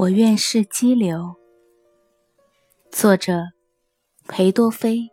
[0.00, 1.36] 我愿是激流。
[2.90, 3.50] 作者：
[4.26, 5.10] 裴多菲。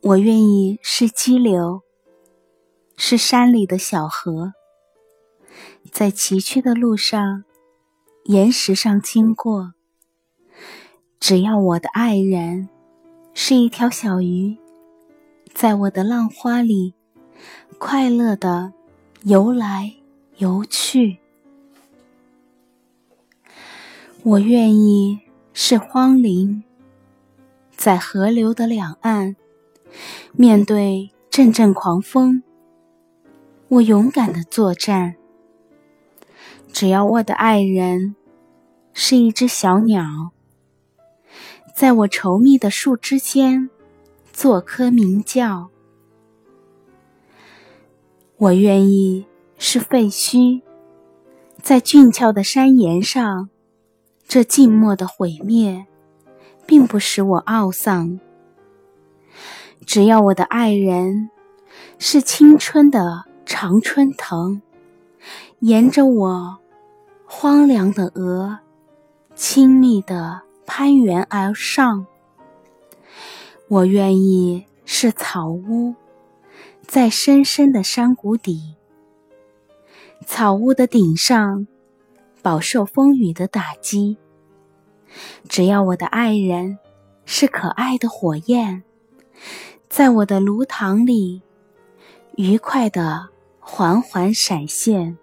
[0.00, 1.82] 我愿意是激流，
[2.96, 4.54] 是山里的小河，
[5.92, 7.44] 在崎岖的路上、
[8.24, 9.74] 岩石上经过。
[11.20, 12.68] 只要我的爱人
[13.32, 14.58] 是一条小鱼，
[15.54, 16.94] 在我的浪花里
[17.78, 18.72] 快乐的
[19.22, 19.94] 游来
[20.38, 21.21] 游去。
[24.24, 25.18] 我愿意
[25.52, 26.62] 是荒林，
[27.76, 29.34] 在河流的两岸，
[30.32, 32.44] 面对阵阵狂风，
[33.66, 35.16] 我勇敢的作战。
[36.72, 38.14] 只要我的爱人
[38.92, 40.30] 是一只小鸟，
[41.74, 43.68] 在我稠密的树枝间
[44.32, 45.70] 做棵鸣叫。
[48.36, 49.26] 我愿意
[49.58, 50.62] 是废墟，
[51.60, 53.48] 在俊俏的山岩上。
[54.32, 55.84] 这静默的毁灭，
[56.64, 58.18] 并不使我懊丧。
[59.84, 61.28] 只要我的爱人
[61.98, 64.62] 是青春的常春藤，
[65.58, 66.56] 沿着我
[67.26, 68.60] 荒凉的额，
[69.34, 72.06] 亲密地攀援而上。
[73.68, 75.94] 我愿意是草屋，
[76.86, 78.76] 在深深的山谷底，
[80.24, 81.66] 草屋的顶上。
[82.40, 84.16] 饱受风雨的打击。
[85.48, 86.78] 只要我的爱人
[87.24, 88.82] 是可爱的火焰，
[89.88, 91.42] 在我的炉膛里
[92.36, 93.28] 愉快的
[93.60, 95.18] 缓缓闪现。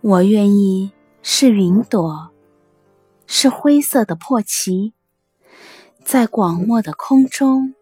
[0.00, 0.90] 我愿意
[1.22, 2.30] 是云朵，
[3.26, 4.94] 是灰色的破旗，
[6.04, 7.74] 在广漠的空中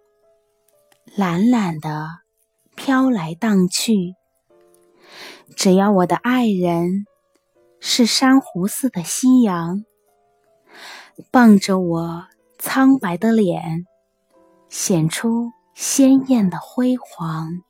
[1.17, 2.21] 懒懒的
[2.75, 4.15] 飘来荡去。
[5.57, 7.07] 只要我的爱人
[7.81, 9.85] 是珊瑚似的夕阳，
[11.31, 12.27] 傍着我
[12.59, 13.87] 苍白的脸，
[14.69, 17.63] 显出鲜艳的辉煌。